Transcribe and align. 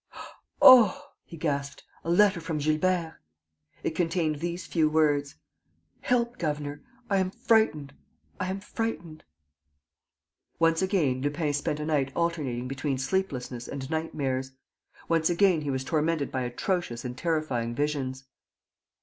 _""Oh," 0.59 1.11
he 1.25 1.37
gasped, 1.37 1.83
"a 2.03 2.09
letter 2.09 2.41
from 2.41 2.57
Gilbert!" 2.57 3.19
It 3.83 3.91
contained 3.91 4.37
these 4.37 4.65
few 4.65 4.89
words: 4.89 5.35
"Help, 5.99 6.39
governor!... 6.39 6.81
I 7.07 7.17
am 7.17 7.29
frightened. 7.29 7.93
I 8.39 8.49
am 8.49 8.61
frightened...." 8.61 9.23
Once 10.57 10.81
again, 10.81 11.21
Lupin 11.21 11.53
spent 11.53 11.79
a 11.79 11.85
night 11.85 12.11
alternating 12.15 12.67
between 12.67 12.97
sleeplessness 12.97 13.67
and 13.67 13.87
nightmares. 13.91 14.53
Once 15.07 15.29
again, 15.29 15.61
he 15.61 15.69
was 15.69 15.83
tormented 15.83 16.31
by 16.31 16.41
atrocious 16.41 17.05
and 17.05 17.15
terrifying 17.15 17.75
visions. 17.75 18.23